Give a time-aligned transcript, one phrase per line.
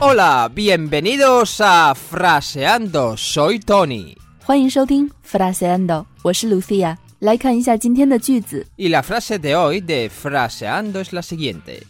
[0.00, 3.16] Hola, bienvenidos a Fraseando.
[3.16, 4.16] Soy Tony.
[4.46, 6.98] 欢迎收听 Fraseando，我是 Lucia。
[7.18, 8.66] 来看一下今天的句子。
[8.76, 11.84] Y la frase de hoy de Fraseando es la siguiente.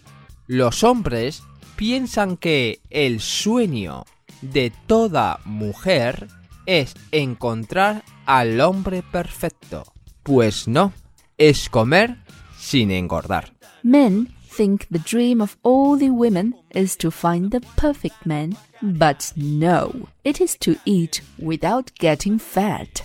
[0.47, 1.43] Los hombres
[1.77, 4.05] piensan que el sueño
[4.41, 6.29] de toda mujer
[6.66, 9.84] es encontrar al hombre perfecto.
[10.23, 10.93] Pues no,
[11.38, 12.16] es comer
[12.59, 13.52] sin engordar.
[13.83, 19.33] Men think the dream of all the women is to find the perfect man, but
[19.37, 23.02] no, it is to eat without getting fat.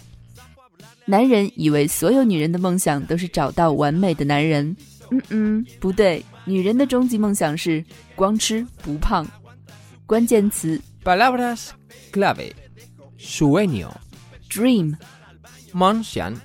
[1.06, 4.76] 男人以为所有女人的梦想都是找到完美的男人。
[5.10, 9.26] 嗯嗯，不对，女人的终极梦想是光吃不胖。
[10.06, 11.68] 关键词 Palabras
[12.12, 12.52] clave.
[13.18, 13.90] Sueño,
[14.50, 14.96] dream,
[15.72, 16.36] mansión,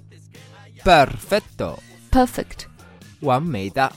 [0.83, 1.77] perfecto,
[2.11, 2.65] perfect。
[3.21, 3.91] 完美的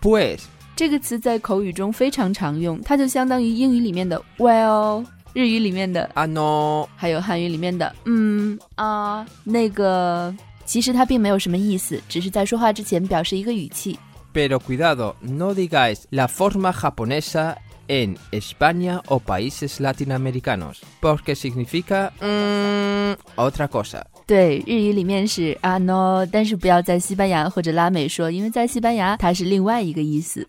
[0.00, 0.40] pues
[0.76, 10.34] 这个词在口语中非常常用，它就相当于英语里面的 well，日语里面的 ah no 还有汉语里面的嗯啊那个，
[10.64, 13.98] 其实它并没有什么意思，只是在说话之前表示一个语气。
[14.34, 17.56] Pero cuidado, no digáis la forma japonesa
[17.88, 24.04] en España o países latinoamericanos, porque significa mm, otra cosa.
[24.26, 30.46] 对，日语里面是啊 no，但是不要在西班牙或者拉美说，因为在西班牙它是另外一个意思。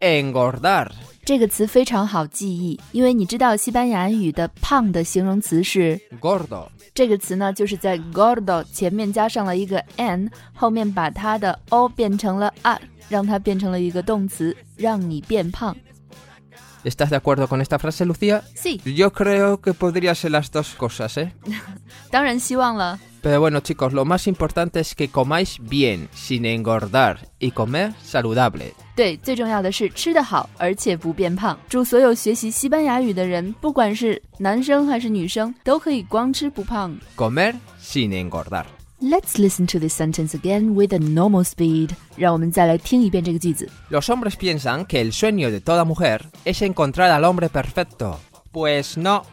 [0.00, 0.90] Engordar.
[1.24, 6.68] 这个词非常好记忆，因为你知道西班牙语的胖的形容词是 Gordo.
[6.94, 15.76] 这个词呢，就是在 gordo 前面加上了一个 n，后面把它的 o 变成了 r，让它变成了一个动词，让你变胖。
[16.84, 18.42] ¿Estás de acuerdo con esta frase, Lucía?
[18.54, 18.80] Sí.
[18.84, 21.32] Yo creo que podría ser las dos cosas, ¿eh?
[22.10, 23.00] 当然希望了。
[23.20, 28.72] Pero bueno, chicos, lo más importante es que comáis bien, sin engordar, y comer saludable.
[28.94, 31.58] 对，最重要的是吃得好，而且不变胖。
[31.68, 36.96] 祝所有学习西班牙语的人，不管是男生还是女生，都可以光吃不胖。
[37.16, 38.64] Comer sin engordar.
[38.98, 41.90] Let's listen to this sentence again with a normal speed。
[42.16, 43.68] 让我们再来听一遍这个句子。
[43.90, 48.16] Los hombres piensan que el sueño de toda mujer es encontrar al hombre perfecto.
[48.52, 49.24] Pues no,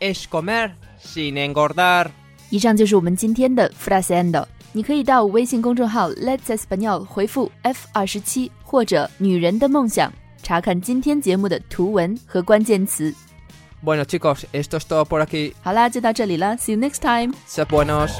[0.00, 2.08] es comer sin engordar.
[2.50, 4.44] 以上就是我们今天的 Fraseando。
[4.73, 10.11] 你可以到微信公众号 Let's Español 回复 F 二十七或者“女人的梦想”，
[10.43, 13.13] 查看今天节目的图文和关键词。
[13.83, 15.53] Bueno, chicos, esto es todo por aquí.
[15.63, 16.57] 好啦，就到这里了。
[16.57, 17.33] See you next time.
[17.47, 18.11] ¡Se buenos.